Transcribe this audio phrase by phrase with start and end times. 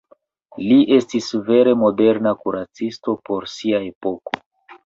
[0.69, 4.39] Li estis vere moderna kuracisto por sia epoko.